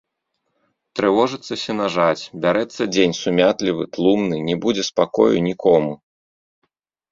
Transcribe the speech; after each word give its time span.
Трывожыцца 0.99 1.53
сенажаць, 1.65 2.29
бярэцца 2.47 2.81
дзень 2.95 3.15
сумятлівы, 3.21 3.83
тлумны, 3.97 4.37
не 4.51 4.55
будзе 4.67 4.83
спакою 4.91 5.35
нікому. 5.53 5.91